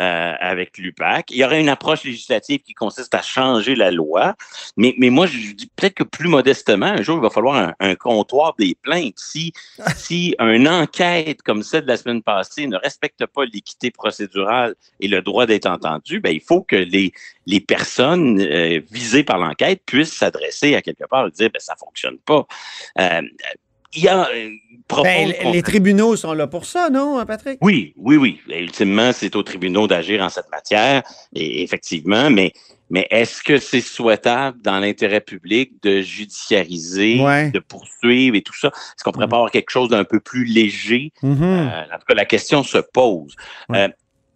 euh, 0.00 0.34
avec 0.40 0.78
l'UPAC. 0.78 1.30
Il 1.30 1.36
y 1.36 1.44
aurait 1.44 1.60
une 1.60 1.68
approche 1.68 2.04
législative 2.04 2.60
qui 2.60 2.72
consiste 2.72 3.14
à 3.14 3.20
changer 3.20 3.74
la 3.74 3.90
loi, 3.90 4.34
mais, 4.76 4.94
mais 4.96 5.10
moi, 5.10 5.26
je 5.26 5.52
dis 5.52 5.70
peut-être 5.76 5.94
que 5.94 6.04
plus 6.04 6.28
modestement, 6.28 6.86
un 6.86 7.02
jour, 7.02 7.18
il 7.18 7.22
va 7.22 7.28
falloir 7.28 7.56
un, 7.56 7.74
un 7.80 7.94
comptoir 7.94 8.54
des 8.58 8.74
plaintes. 8.80 9.18
Si, 9.18 9.52
si 9.96 10.34
une 10.38 10.68
enquête 10.68 11.42
comme 11.42 11.62
celle 11.62 11.82
de 11.82 11.88
la 11.88 11.98
semaine 11.98 12.22
passée 12.22 12.66
ne 12.66 12.76
respecte 12.76 13.26
pas 13.26 13.44
l'équité 13.44 13.90
procédurale 13.90 14.74
et 15.00 15.08
le 15.08 15.20
droit 15.20 15.44
d'être 15.44 15.66
entendu, 15.66 16.20
ben, 16.20 16.32
il 16.32 16.40
faut 16.40 16.62
que 16.62 16.76
les, 16.76 17.12
les 17.46 17.60
personnes 17.60 18.40
euh, 18.40 18.80
visées 18.90 19.24
par 19.24 19.38
l'enquête 19.38 19.82
puissent 19.84 20.14
s'adresser 20.14 20.74
à 20.74 20.82
quelque 20.82 21.04
part 21.04 21.26
et 21.26 21.30
dire, 21.30 21.50
ben, 21.52 21.60
ça 21.60 21.76
fonctionne 21.76 22.18
pas. 22.18 22.46
Euh, 22.98 23.22
il 23.94 24.02
y 24.04 24.08
a 24.08 24.28
profonde 24.88 25.04
Ben, 25.06 25.52
les 25.52 25.62
tribunaux 25.62 26.16
sont 26.16 26.32
là 26.32 26.46
pour 26.46 26.64
ça, 26.64 26.90
non, 26.90 27.24
Patrick? 27.26 27.58
oui, 27.60 27.92
oui, 27.96 28.16
oui. 28.16 28.40
Ultimement, 28.48 29.12
c'est 29.12 29.36
aux 29.36 29.42
tribunaux 29.42 29.86
d'agir 29.86 30.22
en 30.22 30.28
cette 30.28 30.50
matière, 30.50 31.02
et 31.34 31.62
effectivement, 31.62 32.28
mais, 32.30 32.52
mais 32.90 33.06
est-ce 33.10 33.42
que 33.42 33.58
c'est 33.58 33.80
souhaitable 33.80 34.60
dans 34.62 34.78
l'intérêt 34.80 35.20
public 35.20 35.72
de 35.82 36.00
judiciariser, 36.00 37.20
Ouais. 37.20 37.50
de 37.50 37.60
poursuivre 37.60 38.36
et 38.36 38.42
tout 38.42 38.56
ça? 38.56 38.68
Est-ce 38.68 39.04
qu'on 39.04 39.12
pourrait 39.12 39.28
pas 39.28 39.36
avoir 39.36 39.50
quelque 39.50 39.70
chose 39.70 39.88
d'un 39.88 40.04
peu 40.04 40.20
plus 40.20 40.44
léger? 40.44 41.12
Mhm. 41.22 41.42
Euh, 41.42 41.82
en 41.94 41.98
tout 41.98 42.06
cas, 42.08 42.14
la 42.14 42.24
question 42.24 42.62
se 42.62 42.78
pose. 42.78 43.34
Ouais. 43.68 43.78
Euh, 43.84 43.88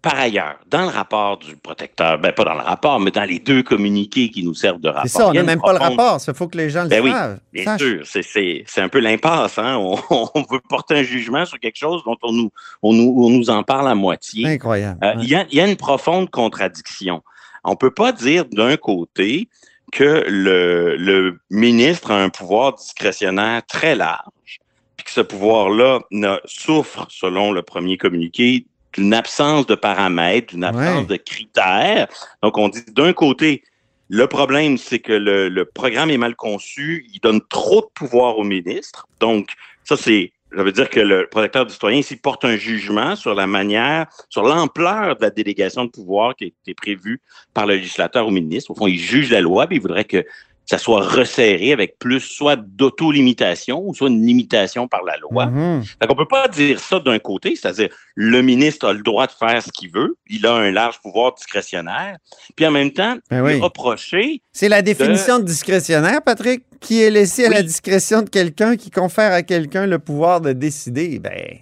par 0.04 0.14
ailleurs, 0.18 0.56
dans 0.68 0.82
le 0.82 0.88
rapport 0.88 1.38
du 1.38 1.56
protecteur, 1.56 2.18
ben 2.18 2.30
pas 2.32 2.44
dans 2.44 2.54
le 2.54 2.61
rapport, 2.61 3.00
mais 3.00 3.11
dans 3.11 3.25
les 3.25 3.38
deux 3.40 3.62
communiqués 3.64 4.28
qui 4.30 4.44
nous 4.44 4.54
servent 4.54 4.78
de 4.80 4.88
rapport. 4.88 5.02
C'est 5.11 5.18
ça, 5.18 5.28
on 5.28 5.32
n'a 5.32 5.42
même 5.42 5.61
pas 5.61 5.73
le 5.73 5.78
rapport. 5.78 6.18
Il 6.28 6.34
faut 6.34 6.46
que 6.46 6.58
les 6.58 6.70
gens 6.70 6.82
le 6.84 6.90
Ben 6.90 7.02
oui. 7.02 7.11
Bien 7.52 7.76
sûr, 7.78 8.06
c'est- 8.06 8.23
c'est 8.23 8.62
c'est 8.66 8.80
un 8.82 8.88
peu 8.88 9.00
l'impasse. 9.00 9.58
Hein? 9.58 9.76
On, 9.78 9.99
on 10.34 10.42
veut 10.50 10.61
porter 10.68 10.99
un 10.99 11.02
jugement 11.02 11.44
sur 11.46 11.58
quelque 11.58 11.78
chose 11.78 12.02
dont 12.04 12.16
on 12.23 12.32
nous, 12.32 12.50
on 12.82 12.92
nous, 12.92 13.14
on 13.18 13.30
nous 13.30 13.50
en 13.50 13.62
parle 13.64 13.88
à 13.88 13.94
moitié. 13.94 14.46
Incroyable. 14.46 14.99
Euh, 15.02 15.14
Il 15.20 15.28
y, 15.28 15.34
a, 15.34 15.46
il 15.50 15.56
y 15.56 15.61
a 15.61 15.66
une 15.66 15.76
profonde 15.76 16.28
contradiction. 16.30 17.23
On 17.64 17.75
peut 17.75 17.90
pas 17.94 18.12
dire 18.12 18.44
d'un 18.44 18.76
côté 18.76 19.49
que 19.90 20.25
le, 20.28 20.96
le 20.96 21.38
ministre 21.50 22.11
a 22.11 22.23
un 22.23 22.28
pouvoir 22.28 22.75
discrétionnaire 22.75 23.62
très 23.66 23.94
large, 23.94 24.58
puis 24.96 25.04
que 25.06 25.11
ce 25.11 25.20
pouvoir-là 25.23 26.00
ne 26.11 26.37
souffre, 26.44 27.06
selon 27.11 27.52
le 27.52 27.62
premier 27.62 27.96
communiqué, 27.96 28.66
d'une 28.95 29.13
absence 29.15 29.67
de 29.67 29.75
paramètres, 29.75 30.55
d'une 30.55 30.65
absence 30.65 31.01
Ouais. 31.03 31.07
de 31.07 31.17
critères. 31.17 32.09
Donc, 32.43 32.57
on 32.59 32.69
dit 32.69 32.85
d'un 32.93 33.13
côté, 33.13 33.63
le 34.09 34.27
problème, 34.27 34.77
c'est 34.79 34.99
que 34.99 35.13
le, 35.13 35.49
le 35.49 35.65
programme 35.65 36.11
est 36.11 36.19
mal 36.19 36.35
conçu, 36.37 37.07
il 37.13 37.21
donne 37.21 37.41
trop 37.49 37.81
de 37.81 37.87
pouvoir 37.95 38.39
au 38.39 38.45
ministre. 38.45 39.07
Donc, 39.21 39.49
ça, 39.85 39.97
c'est, 39.97 40.33
ça 40.57 40.63
veut 40.63 40.73
dire 40.73 40.89
que 40.91 41.01
le 41.01 41.27
protecteur 41.27 41.67
du 41.67 41.73
citoyen 41.73 41.99
ici 41.99 42.17
porte 42.17 42.45
un 42.45 42.57
jugement 42.57 43.17
sur 43.17 43.35
la 43.35 43.47
manière, 43.47 44.07
sur 44.29 44.45
l'ampleur 44.45 45.17
de 45.17 45.23
la 45.23 45.31
délégation 45.31 45.85
de 45.85 45.91
pouvoir 45.91 46.37
qui 46.37 46.45
a 46.45 46.47
été 46.47 46.75
prévue 46.75 47.21
par 47.55 47.67
le 47.67 47.75
législateur 47.77 48.27
au 48.27 48.31
ministre. 48.31 48.71
Au 48.71 48.75
fond, 48.75 48.87
il 48.87 48.99
juge 48.99 49.31
la 49.31 49.41
loi, 49.41 49.67
puis 49.67 49.77
il 49.77 49.83
voudrait 49.83 50.05
que, 50.05 50.25
ça 50.66 50.78
soit 50.78 51.02
resserré 51.02 51.73
avec 51.73 51.99
plus 51.99 52.21
soit 52.21 52.56
d'auto-limitation 52.56 53.83
ou 53.87 53.94
soit 53.94 54.09
une 54.09 54.25
limitation 54.26 54.88
par 54.88 55.02
la 55.04 55.16
loi. 55.18 55.47
Mhm. 55.47 55.83
Fait 55.85 56.06
qu'on 56.06 56.14
peut 56.16 56.26
pas 56.28 56.49
dire 56.49 56.80
ça 56.80 56.99
d'un 57.00 57.18
côté, 57.18 57.54
c'est-à-dire 57.54 57.88
le 58.14 58.40
ministre 58.42 58.88
a 58.88 58.92
le 58.92 59.02
droit 59.02 59.26
de 59.26 59.33
faire 59.33 59.62
ce 59.62 59.71
qu'il 59.71 59.90
veut, 59.92 60.16
il 60.28 60.47
a 60.47 60.54
un 60.54 60.71
large 60.71 61.00
pouvoir 61.02 61.35
discrétionnaire, 61.35 62.16
puis 62.56 62.66
en 62.66 62.71
même 62.71 62.92
temps, 62.92 63.16
Ben 63.30 63.42
oui. 63.42 63.61
reprocher 63.61 64.40
C'est 64.52 64.68
la 64.68 64.80
définition 64.83 65.38
de 65.38 65.44
discrétionnaire, 65.44 66.23
Patrick, 66.23 66.62
qui 66.80 67.02
est 67.02 67.11
laissé 67.11 67.44
à 67.47 67.50
la 67.50 67.62
discrétion 67.62 68.23
de 68.23 68.28
quelqu'un 68.30 68.76
qui 68.76 68.90
confère 68.90 69.33
à 69.33 69.42
quelqu'un 69.42 69.87
le 69.87 69.99
pouvoir 69.99 70.40
de 70.40 70.52
décider. 70.52 71.18
Ben, 71.18 71.59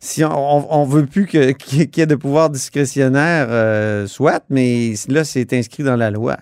si 0.00 0.22
on, 0.24 0.30
on, 0.30 0.66
on 0.80 0.84
veut 0.84 1.06
plus 1.06 1.26
que- 1.26 1.52
qu'il 1.52 1.78
y 1.78 1.82
ait- 1.82 1.86
qu'il 1.86 2.00
y 2.00 2.02
ait 2.02 2.06
de 2.06 2.14
pouvoir 2.14 2.50
discrétionnaire, 2.50 3.46
euh, 3.48 4.06
soit, 4.06 4.42
mais 4.50 4.92
là, 5.08 5.24
c'est 5.24 5.52
inscrit 5.54 5.82
dans 5.82 5.96
la 5.96 6.10
loi. 6.10 6.36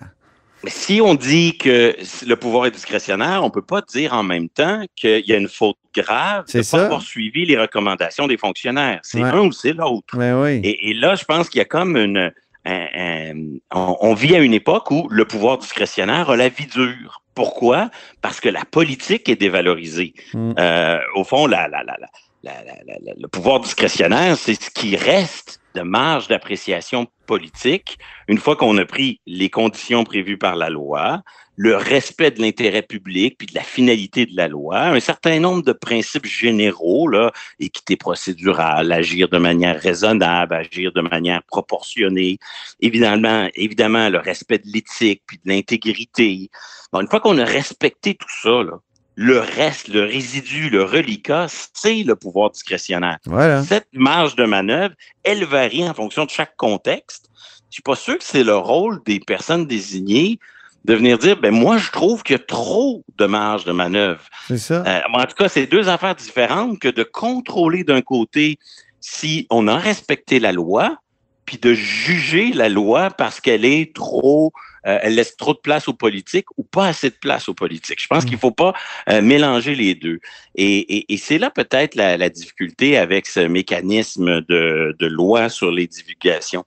Si 0.65 1.01
on 1.01 1.13
dit 1.15 1.57
que 1.57 1.95
le 2.25 2.35
pouvoir 2.35 2.67
est 2.67 2.71
discrétionnaire, 2.71 3.43
on 3.43 3.49
peut 3.49 3.61
pas 3.61 3.81
dire 3.81 4.13
en 4.13 4.23
même 4.23 4.47
temps 4.49 4.83
qu'il 4.95 5.23
y 5.27 5.33
a 5.33 5.37
une 5.37 5.49
faute 5.49 5.77
grave 5.95 6.45
de 6.53 6.59
ne 6.59 6.63
pas 6.63 6.85
avoir 6.85 7.01
suivi 7.01 7.45
les 7.45 7.57
recommandations 7.57 8.27
des 8.27 8.37
fonctionnaires. 8.37 8.99
C'est 9.03 9.21
Ouais. 9.21 9.29
un 9.29 9.39
ou 9.41 9.51
c'est 9.51 9.73
l'autre. 9.73 10.15
Oui. 10.15 10.61
Et, 10.63 10.89
et 10.89 10.93
là, 10.93 11.15
je 11.15 11.25
pense 11.25 11.49
qu'il 11.49 11.59
y 11.59 11.61
a 11.61 11.65
comme 11.65 11.97
une... 11.97 12.31
un- 12.65 12.87
un- 12.95 13.57
on, 13.73 13.97
on 13.99 14.13
vit 14.13 14.35
à 14.35 14.39
une 14.39 14.53
époque 14.53 14.89
où 14.91 15.07
le 15.09 15.25
pouvoir 15.25 15.57
discrétionnaire 15.57 16.29
a 16.29 16.37
la 16.37 16.47
vie 16.49 16.67
dure. 16.67 17.21
Pourquoi? 17.35 17.89
Parce 18.21 18.39
que 18.39 18.47
la 18.47 18.63
politique 18.63 19.27
est 19.27 19.35
dévalorisée. 19.35 20.13
Mm. 20.33 20.53
Euh, 20.59 20.99
au 21.15 21.23
fond, 21.25 21.45
la, 21.47 21.67
la, 21.67 21.83
la, 21.83 21.97
le 22.43 23.27
pouvoir 23.27 23.59
discrétionnaire, 23.59 24.37
c'est 24.37 24.61
ce 24.61 24.69
qui 24.69 24.95
reste 24.95 25.59
de 25.75 25.81
marge 25.81 26.27
d'appréciation 26.27 27.07
politique 27.25 27.97
une 28.27 28.37
fois 28.37 28.55
qu'on 28.55 28.77
a 28.77 28.85
pris 28.85 29.21
les 29.25 29.49
conditions 29.49 30.03
prévues 30.03 30.37
par 30.37 30.55
la 30.55 30.69
loi, 30.69 31.23
le 31.55 31.75
respect 31.75 32.31
de 32.31 32.41
l'intérêt 32.41 32.81
public 32.81 33.37
puis 33.37 33.47
de 33.47 33.55
la 33.55 33.63
finalité 33.63 34.25
de 34.25 34.35
la 34.35 34.47
loi, 34.47 34.87
un 34.87 34.99
certain 34.99 35.39
nombre 35.39 35.63
de 35.63 35.71
principes 35.71 36.25
généraux, 36.25 37.07
là, 37.07 37.31
équité 37.59 37.95
procédurale, 37.95 38.91
agir 38.91 39.29
de 39.29 39.37
manière 39.37 39.79
raisonnable, 39.79 40.53
agir 40.53 40.91
de 40.91 41.01
manière 41.01 41.43
proportionnée, 41.43 42.39
évidemment, 42.81 43.47
évidemment 43.55 44.09
le 44.09 44.19
respect 44.19 44.59
de 44.59 44.67
l'éthique 44.71 45.23
puis 45.25 45.39
de 45.43 45.49
l'intégrité. 45.49 46.49
Bon, 46.91 47.01
une 47.01 47.07
fois 47.07 47.19
qu'on 47.19 47.37
a 47.37 47.45
respecté 47.45 48.15
tout 48.15 48.27
ça, 48.41 48.63
là, 48.63 48.79
le 49.15 49.39
reste, 49.39 49.89
le 49.89 50.03
résidu, 50.03 50.69
le 50.69 50.83
reliquat, 50.83 51.47
c'est 51.73 52.03
le 52.03 52.15
pouvoir 52.15 52.51
discrétionnaire. 52.51 53.19
Voilà. 53.25 53.63
Cette 53.63 53.87
marge 53.93 54.35
de 54.35 54.45
manœuvre, 54.45 54.95
elle 55.23 55.45
varie 55.45 55.87
en 55.87 55.93
fonction 55.93 56.25
de 56.25 56.29
chaque 56.29 56.55
contexte. 56.55 57.29
Je 57.69 57.75
suis 57.75 57.83
pas 57.83 57.95
sûr 57.95 58.17
que 58.17 58.23
c'est 58.23 58.43
le 58.43 58.55
rôle 58.55 59.01
des 59.05 59.19
personnes 59.19 59.65
désignées 59.65 60.39
de 60.85 60.93
venir 60.95 61.17
dire, 61.17 61.39
ben 61.39 61.51
moi, 61.51 61.77
je 61.77 61.91
trouve 61.91 62.23
qu'il 62.23 62.33
y 62.33 62.39
a 62.39 62.43
trop 62.43 63.03
de 63.17 63.25
marge 63.25 63.63
de 63.63 63.71
manœuvre. 63.71 64.21
C'est 64.47 64.57
ça. 64.57 64.83
Euh, 64.85 64.99
en 65.13 65.25
tout 65.25 65.35
cas, 65.35 65.47
c'est 65.47 65.65
deux 65.65 65.87
affaires 65.87 66.15
différentes 66.15 66.79
que 66.79 66.89
de 66.89 67.03
contrôler 67.03 67.83
d'un 67.83 68.01
côté 68.01 68.57
si 68.99 69.47
on 69.49 69.67
a 69.67 69.77
respecté 69.77 70.39
la 70.39 70.51
loi, 70.51 70.97
puis 71.45 71.57
de 71.57 71.73
juger 71.73 72.51
la 72.53 72.69
loi 72.69 73.09
parce 73.09 73.39
qu'elle 73.41 73.65
est 73.65 73.93
trop, 73.95 74.53
euh, 74.85 74.99
elle 75.01 75.15
laisse 75.15 75.35
trop 75.37 75.53
de 75.53 75.59
place 75.59 75.87
aux 75.87 75.93
politiques 75.93 76.47
ou 76.57 76.63
pas 76.63 76.87
assez 76.87 77.09
de 77.09 77.15
place 77.15 77.49
aux 77.49 77.53
politiques. 77.53 78.01
Je 78.01 78.07
pense 78.07 78.23
Mm. 78.25 78.27
qu'il 78.29 78.37
faut 78.37 78.51
pas 78.51 78.73
euh, 79.09 79.21
mélanger 79.21 79.75
les 79.75 79.95
deux. 79.95 80.19
Et, 80.55 80.77
et- 80.97 81.13
et 81.13 81.17
c'est 81.17 81.37
là 81.37 81.49
peut-être 81.49 81.95
la, 81.95 82.17
la 82.17 82.29
difficulté 82.29 82.97
avec 82.97 83.27
ce 83.27 83.41
mécanisme 83.41 84.41
de, 84.41 84.95
de 84.99 85.05
loi 85.07 85.49
sur 85.49 85.71
les 85.71 85.87
divulgations. 85.87 86.63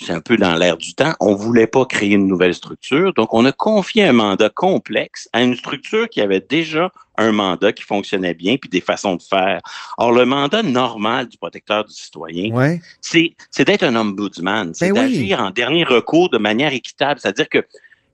C'est 0.00 0.12
un 0.12 0.20
peu 0.20 0.36
dans 0.36 0.56
l'air 0.56 0.76
du 0.76 0.92
temps. 0.94 1.14
On 1.20 1.34
voulait 1.36 1.68
pas 1.68 1.84
créer 1.86 2.10
une 2.14 2.26
nouvelle 2.26 2.54
structure, 2.54 3.14
donc 3.14 3.32
on 3.32 3.44
a 3.44 3.52
confié 3.52 4.04
un 4.04 4.12
mandat 4.12 4.48
complexe 4.50 5.28
à 5.32 5.42
une 5.42 5.54
structure 5.54 6.08
qui 6.08 6.20
avait 6.20 6.40
déjà 6.46 6.90
un 7.16 7.30
mandat 7.30 7.72
qui 7.72 7.84
fonctionnait 7.84 8.34
bien, 8.34 8.56
puis 8.56 8.68
des 8.68 8.80
façons 8.80 9.14
de 9.14 9.22
faire. 9.22 9.60
Or, 9.96 10.10
le 10.10 10.24
mandat 10.26 10.64
normal 10.64 11.28
du 11.28 11.38
protecteur 11.38 11.84
du 11.84 11.92
citoyen, 11.94 12.52
Ouais. 12.52 12.80
c'est 13.00 13.34
d'être 13.64 13.84
un 13.84 13.94
ombudsman, 13.94 14.74
c'est 14.74 14.92
Ben 14.92 15.06
oui. 15.06 15.12
d'agir 15.18 15.40
en 15.40 15.50
dernier 15.52 15.84
recours 15.84 16.28
de 16.28 16.38
manière 16.38 16.72
équitable. 16.72 17.20
C'est-à-dire 17.20 17.48
que 17.48 17.64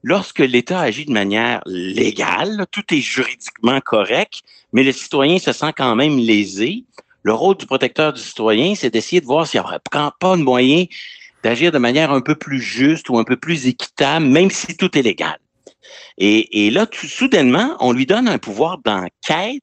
lorsque 0.03 0.41
l'État 0.41 0.81
agit 0.81 1.07
de 1.07 1.13
manière 1.13 1.63
légale, 1.65 2.67
tout 2.71 2.85
est 2.93 3.01
juridiquement 3.01 3.81
correct, 3.81 4.43
mais 4.75 4.83
le 4.83 4.93
citoyen 4.93 5.39
se 5.39 5.53
sent 5.53 5.73
quand 5.75 5.97
même 5.97 6.19
lésé. 6.19 6.85
Le 7.23 7.33
rôle 7.33 7.57
du 7.57 7.65
protecteur 7.67 8.13
du 8.13 8.21
citoyen, 8.21 8.75
c'est 8.75 8.91
d'essayer 8.91 9.21
de 9.21 9.27
voir 9.27 9.47
s'il 9.47 9.61
n'y 9.61 9.67
aurait 9.67 9.81
pas 9.91 10.15
pas 10.21 10.37
de 10.37 10.43
moyen 10.43 10.85
d'agir 11.43 11.73
de 11.73 11.79
manière 11.79 12.11
un 12.13 12.21
peu 12.21 12.35
plus 12.35 12.61
juste 12.61 13.09
ou 13.09 13.19
un 13.19 13.25
peu 13.25 13.37
plus 13.37 13.67
équitable, 13.67 14.27
même 14.27 14.51
si 14.51 14.77
tout 14.77 14.97
est 14.97 15.03
légal. 15.03 15.39
Et, 16.19 16.67
et 16.67 16.71
là, 16.71 16.87
tout, 16.87 17.07
soudainement, 17.07 17.77
on 17.81 17.93
lui 17.93 18.07
donne 18.07 18.29
un 18.29 18.39
pouvoir 18.39 18.79
d'enquête 18.79 19.63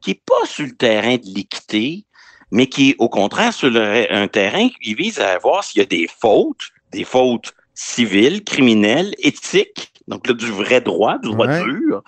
qui 0.00 0.12
est 0.12 0.22
pas 0.24 0.46
sur 0.46 0.64
le 0.64 0.72
terrain 0.72 1.16
de 1.16 1.26
l'équité, 1.34 2.04
mais 2.52 2.68
qui 2.68 2.90
est 2.90 2.96
au 2.98 3.08
contraire 3.08 3.52
sur 3.52 3.70
le- 3.70 4.12
un 4.12 4.28
terrain 4.28 4.68
qui 4.80 4.94
vise 4.94 5.18
à 5.18 5.36
voir 5.38 5.64
s'il 5.64 5.80
y 5.80 5.82
a 5.82 5.86
des 5.86 6.08
fautes, 6.20 6.70
des 6.92 7.04
fautes 7.04 7.52
civiles, 7.74 8.44
criminelles, 8.44 9.14
éthiques, 9.18 9.92
donc 10.06 10.26
là, 10.28 10.34
du 10.34 10.46
vrai 10.46 10.80
droit, 10.80 11.18
du 11.18 11.28
droit 11.28 11.48
Ouais. 11.48 11.64
dur. 11.64 12.02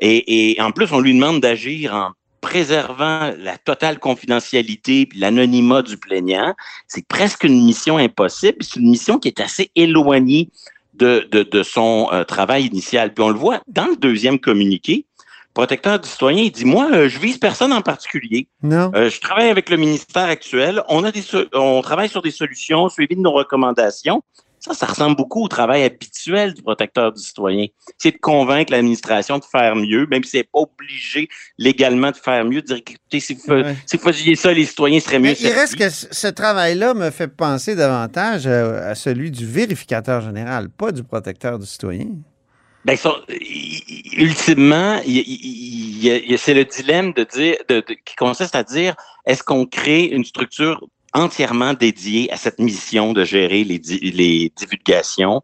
Et, 0.00 0.52
et 0.52 0.60
en 0.60 0.70
plus, 0.70 0.92
on 0.92 1.00
lui 1.00 1.14
demande 1.14 1.40
d'agir 1.40 1.94
en 1.94 2.10
préservant 2.40 3.32
la 3.38 3.58
totale 3.58 3.98
confidentialité 3.98 5.06
puis 5.06 5.18
l'anonymat 5.18 5.82
du 5.82 5.96
plaignant. 5.96 6.54
C'est 6.86 7.06
presque 7.06 7.44
une 7.44 7.64
mission 7.64 7.96
impossible. 7.98 8.58
C'est 8.60 8.76
une 8.76 8.90
mission 8.90 9.18
qui 9.18 9.28
est 9.28 9.40
assez 9.40 9.70
éloignée 9.74 10.50
de, 10.94 11.28
de, 11.30 11.42
de 11.42 11.62
son 11.62 12.08
euh, 12.12 12.24
travail 12.24 12.66
initial. 12.66 13.14
Puis 13.14 13.24
on 13.24 13.30
le 13.30 13.38
voit 13.38 13.60
dans 13.68 13.86
le 13.86 13.96
deuxième 13.96 14.38
communiqué. 14.38 15.04
Protecteur 15.54 15.98
du 15.98 16.08
citoyen, 16.08 16.42
il 16.42 16.52
dit, 16.52 16.64
moi, 16.64 16.88
euh, 16.92 17.08
je 17.08 17.18
vise 17.18 17.38
personne 17.38 17.72
en 17.72 17.80
particulier. 17.80 18.46
Non? 18.62 18.92
Euh, 18.94 19.10
je 19.10 19.20
travaille 19.20 19.48
avec 19.48 19.70
le 19.70 19.76
ministère 19.76 20.26
actuel. 20.28 20.82
On 20.88 21.02
a 21.02 21.10
des, 21.10 21.22
so- 21.22 21.46
on 21.52 21.80
travaille 21.82 22.08
sur 22.08 22.22
des 22.22 22.30
solutions 22.30 22.88
suivies 22.88 23.16
de 23.16 23.20
nos 23.20 23.32
recommandations. 23.32 24.22
Ça, 24.68 24.74
ça 24.74 24.86
ressemble 24.86 25.16
beaucoup 25.16 25.44
au 25.44 25.48
travail 25.48 25.82
habituel 25.82 26.52
du 26.54 26.62
protecteur 26.62 27.12
du 27.12 27.20
citoyen. 27.22 27.66
C'est 27.96 28.12
de 28.12 28.18
convaincre 28.18 28.70
l'administration 28.72 29.38
de 29.38 29.44
faire 29.44 29.74
mieux, 29.76 30.06
même 30.10 30.22
si 30.24 30.32
c'est 30.32 30.44
pas 30.44 30.60
obligé 30.60 31.28
légalement 31.56 32.10
de 32.10 32.16
faire 32.16 32.44
mieux, 32.44 32.60
de 32.62 32.66
dire, 32.66 32.76
écoutez, 32.76 33.20
si 33.20 33.34
vous, 33.34 33.52
Ouais. 33.54 33.76
si 33.86 33.96
vous 33.96 34.02
faisiez 34.02 34.34
ça, 34.36 34.52
les 34.52 34.66
citoyens 34.66 35.00
seraient 35.00 35.18
mieux 35.18 35.30
Mais 35.30 35.36
il 35.40 35.48
reste 35.52 35.76
que 35.76 35.88
ce 35.88 36.28
travail-là 36.28 36.94
me 36.94 37.10
fait 37.10 37.28
penser 37.28 37.74
davantage 37.74 38.46
euh, 38.46 38.90
à 38.90 38.94
celui 38.94 39.30
du 39.30 39.46
vérificateur 39.46 40.20
général, 40.20 40.68
pas 40.68 40.92
du 40.92 41.02
protecteur 41.02 41.58
du 41.58 41.66
citoyen. 41.66 42.06
Ben, 42.84 42.96
ultimement, 44.16 45.00
c'est 45.04 46.54
le 46.54 46.64
dilemme 46.64 47.12
de 47.12 47.24
dire, 47.24 47.56
de- 47.68 47.80
de- 47.86 47.96
qui 48.04 48.14
consiste 48.16 48.54
à 48.54 48.62
dire, 48.62 48.94
est-ce 49.26 49.42
qu'on 49.42 49.66
crée 49.66 50.04
une 50.04 50.24
structure 50.24 50.86
entièrement 51.14 51.74
dédiée 51.74 52.30
à 52.32 52.36
cette 52.36 52.58
mission 52.58 53.12
de 53.12 53.24
gérer 53.24 53.64
les, 53.64 53.78
di- 53.78 54.10
les 54.10 54.52
divulgations? 54.56 55.40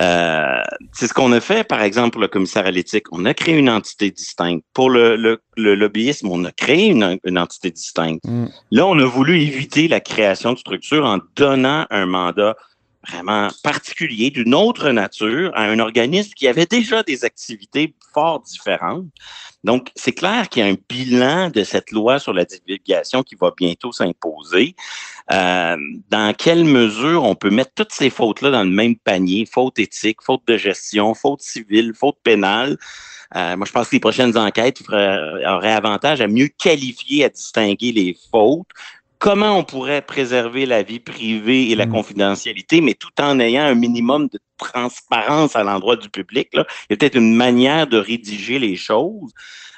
Euh, 0.00 0.62
c'est 0.92 1.06
ce 1.06 1.12
qu'on 1.12 1.32
a 1.32 1.40
fait, 1.40 1.64
par 1.64 1.82
exemple, 1.82 2.12
pour 2.12 2.22
le 2.22 2.28
commissaire 2.28 2.66
à 2.66 2.70
l'éthique. 2.70 3.04
On 3.12 3.24
a 3.26 3.34
créé 3.34 3.56
une 3.56 3.68
entité 3.68 4.10
distincte. 4.10 4.64
Pour 4.72 4.88
le, 4.88 5.16
le, 5.16 5.42
le 5.56 5.74
lobbyisme, 5.74 6.28
on 6.28 6.44
a 6.44 6.52
créé 6.52 6.86
une, 6.86 7.18
une 7.24 7.38
entité 7.38 7.70
distincte. 7.70 8.24
Mm. 8.24 8.46
Là, 8.70 8.86
on 8.86 8.98
a 8.98 9.04
voulu 9.04 9.40
éviter 9.40 9.88
la 9.88 10.00
création 10.00 10.54
de 10.54 10.58
structures 10.58 11.04
en 11.04 11.18
donnant 11.36 11.86
un 11.90 12.06
mandat 12.06 12.56
vraiment 13.08 13.48
particulier 13.62 14.30
d'une 14.30 14.54
autre 14.54 14.90
nature 14.90 15.50
à 15.54 15.64
un 15.64 15.78
organisme 15.78 16.32
qui 16.34 16.46
avait 16.46 16.66
déjà 16.66 17.02
des 17.02 17.24
activités 17.24 17.94
fort 18.12 18.40
différentes. 18.40 19.06
Donc, 19.64 19.90
c'est 19.94 20.12
clair 20.12 20.48
qu'il 20.48 20.64
y 20.64 20.68
a 20.68 20.70
un 20.70 20.76
bilan 20.88 21.50
de 21.50 21.62
cette 21.64 21.90
loi 21.92 22.18
sur 22.18 22.32
la 22.32 22.44
divulgation 22.44 23.22
qui 23.22 23.36
va 23.36 23.52
bientôt 23.56 23.92
s'imposer. 23.92 24.74
Euh, 25.32 25.76
dans 26.10 26.34
quelle 26.34 26.64
mesure 26.64 27.22
on 27.24 27.34
peut 27.34 27.50
mettre 27.50 27.72
toutes 27.74 27.92
ces 27.92 28.10
fautes-là 28.10 28.50
dans 28.50 28.64
le 28.64 28.70
même 28.70 28.96
panier, 28.96 29.46
faute 29.46 29.78
éthique, 29.78 30.18
faute 30.22 30.42
de 30.46 30.56
gestion, 30.56 31.14
faute 31.14 31.42
civile, 31.42 31.92
faute 31.94 32.16
pénale. 32.24 32.76
Euh, 33.36 33.56
moi, 33.56 33.66
je 33.66 33.72
pense 33.72 33.88
que 33.88 33.96
les 33.96 34.00
prochaines 34.00 34.36
enquêtes 34.36 34.82
auraient 34.90 35.72
avantage 35.72 36.20
à 36.20 36.26
mieux 36.26 36.48
qualifier, 36.48 37.24
à 37.24 37.28
distinguer 37.28 37.92
les 37.92 38.16
fautes, 38.30 38.68
comment 39.22 39.56
on 39.56 39.62
pourrait 39.62 40.02
préserver 40.02 40.66
la 40.66 40.82
vie 40.82 40.98
privée 40.98 41.70
et 41.70 41.76
la 41.76 41.86
Mm. 41.86 41.92
confidentialité, 41.92 42.80
mais 42.80 42.94
tout 42.94 43.16
en 43.20 43.38
ayant 43.38 43.62
un 43.62 43.76
minimum 43.76 44.26
de 44.26 44.40
transparence 44.58 45.54
à 45.54 45.62
l'endroit 45.62 45.94
du 45.94 46.10
public. 46.10 46.48
Là. 46.52 46.66
Il 46.68 46.86
y 46.90 46.94
a 46.94 46.96
peut-être 46.96 47.14
une 47.16 47.36
manière 47.36 47.86
de 47.86 47.98
rédiger 47.98 48.58
les 48.58 48.74
choses. 48.74 49.32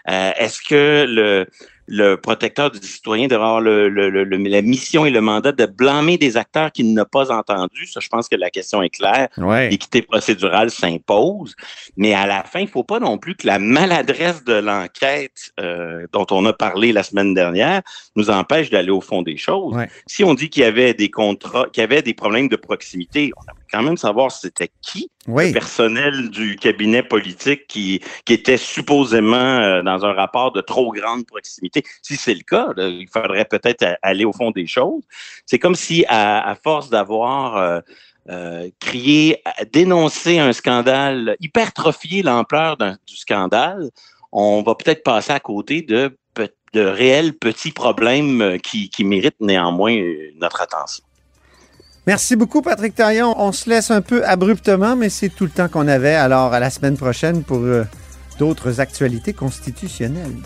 Euh, 0.08 0.32
Est-ce 0.38 0.62
que 0.62 1.04
le, 1.06 1.46
le 1.86 2.16
protecteur 2.16 2.70
du 2.70 2.78
citoyen 2.86 3.26
devrait 3.28 3.44
avoir 3.44 3.60
le, 3.60 3.88
le- 3.88 4.10
le- 4.10 4.24
le- 4.24 4.36
la 4.36 4.62
mission 4.62 5.04
et 5.04 5.10
le 5.10 5.20
mandat 5.20 5.52
de 5.52 5.66
blâmer 5.66 6.16
des 6.18 6.36
acteurs 6.36 6.72
qu'il 6.72 6.94
n'a 6.94 7.04
pas 7.04 7.30
entendus? 7.30 7.86
Ça, 7.86 8.00
je 8.00 8.08
pense 8.08 8.28
que 8.28 8.36
la 8.36 8.50
question 8.50 8.82
est 8.82 8.90
claire 8.90 9.28
Ouais. 9.36 9.68
l'équité 9.68 10.02
procédurale 10.02 10.70
s'impose, 10.70 11.54
mais 11.96 12.14
à 12.14 12.26
la 12.26 12.42
fin, 12.44 12.60
il 12.60 12.68
faut 12.68 12.84
pas 12.84 13.00
non 13.00 13.18
plus 13.18 13.34
que 13.34 13.46
la 13.46 13.58
maladresse 13.58 14.44
de 14.44 14.54
l'enquête 14.54 15.52
euh, 15.60 16.06
dont 16.12 16.26
on 16.30 16.44
a 16.46 16.52
parlé 16.52 16.92
la 16.92 17.02
semaine 17.02 17.34
dernière 17.34 17.82
nous 18.16 18.30
empêche 18.30 18.70
d'aller 18.70 18.90
au 18.90 19.00
fond 19.00 19.22
des 19.22 19.36
choses. 19.36 19.74
Ouais. 19.74 19.88
Si 20.06 20.24
on 20.24 20.34
dit 20.34 20.48
qu'il 20.50 20.62
y 20.62 20.66
avait 20.66 20.94
des 20.94 21.10
contrats, 21.10 21.66
qu'il 21.72 21.80
y 21.80 21.84
avait 21.84 22.02
des 22.02 22.14
problèmes 22.14 22.48
de 22.48 22.56
proximité, 22.56 23.30
on 23.36 23.42
a 23.42 23.54
quand 23.74 23.82
même 23.82 23.96
savoir 23.96 24.30
c'était 24.30 24.70
qui 24.82 25.10
Oui. 25.26 25.48
le 25.48 25.52
personnel 25.52 26.30
du 26.30 26.56
cabinet 26.56 27.02
politique 27.02 27.66
qui, 27.66 28.00
qui 28.24 28.32
était 28.32 28.56
supposément 28.56 29.36
euh, 29.36 29.82
dans 29.82 30.04
un 30.04 30.12
rapport 30.12 30.52
de 30.52 30.60
trop 30.60 30.92
grande 30.92 31.26
proximité. 31.26 31.82
Si 32.02 32.16
c'est 32.16 32.34
le 32.34 32.42
cas, 32.42 32.68
là, 32.76 32.86
il 32.88 33.08
faudrait 33.08 33.44
peut-être 33.44 33.84
aller 34.02 34.24
au 34.24 34.32
fond 34.32 34.50
des 34.52 34.66
choses. 34.66 35.02
C'est 35.46 35.58
comme 35.58 35.74
si, 35.74 36.04
à, 36.08 36.48
à 36.48 36.54
force 36.54 36.88
d'avoir 36.88 37.56
euh, 37.56 37.80
euh, 38.30 38.68
dénoncé 39.72 40.38
un 40.38 40.52
scandale, 40.52 41.36
hypertrophié 41.40 42.22
l'ampleur 42.22 42.76
du 42.76 43.16
scandale, 43.16 43.90
on 44.30 44.62
va 44.62 44.74
peut-être 44.74 45.02
passer 45.02 45.32
à 45.32 45.40
côté 45.40 45.82
de, 45.82 46.16
de 46.74 46.80
réels 46.80 47.34
petits 47.34 47.72
problèmes 47.72 48.42
euh, 48.42 48.58
qui, 48.58 48.90
qui 48.90 49.04
méritent 49.04 49.40
néanmoins 49.40 49.96
euh, 49.96 50.30
notre 50.36 50.60
attention. 50.60 51.04
Merci 52.06 52.36
beaucoup, 52.36 52.60
Patrick 52.60 52.94
Taillon. 52.94 53.34
On 53.38 53.52
se 53.52 53.68
laisse 53.70 53.90
un 53.90 54.02
peu 54.02 54.24
abruptement, 54.26 54.94
mais 54.94 55.08
c'est 55.08 55.30
tout 55.30 55.44
le 55.44 55.50
temps 55.50 55.68
qu'on 55.68 55.88
avait. 55.88 56.14
Alors, 56.14 56.52
à 56.52 56.60
la 56.60 56.68
semaine 56.68 56.96
prochaine 56.96 57.42
pour 57.42 57.58
euh, 57.58 57.84
d'autres 58.38 58.80
actualités 58.80 59.32
constitutionnelles. 59.32 60.36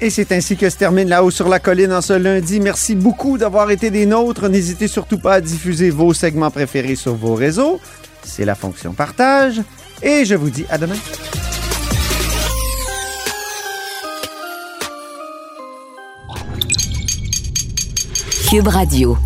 Et 0.00 0.08
c'est 0.08 0.32
ainsi 0.32 0.56
que 0.56 0.70
se 0.70 0.76
termine 0.76 1.08
là-haut 1.08 1.30
sur 1.30 1.48
la 1.48 1.58
colline 1.58 1.92
en 1.92 2.00
ce 2.00 2.12
lundi. 2.12 2.60
Merci 2.60 2.94
beaucoup 2.94 3.38
d'avoir 3.38 3.70
été 3.70 3.90
des 3.90 4.06
nôtres. 4.06 4.48
N'hésitez 4.48 4.88
surtout 4.88 5.18
pas 5.18 5.34
à 5.34 5.40
diffuser 5.40 5.90
vos 5.90 6.14
segments 6.14 6.50
préférés 6.50 6.94
sur 6.94 7.14
vos 7.14 7.34
réseaux. 7.34 7.80
C'est 8.22 8.44
la 8.44 8.54
fonction 8.54 8.92
partage. 8.92 9.60
Et 10.02 10.24
je 10.24 10.36
vous 10.36 10.48
dis 10.48 10.64
à 10.70 10.78
demain. 10.78 10.96
Cube 18.48 18.68
Radio. 18.68 19.18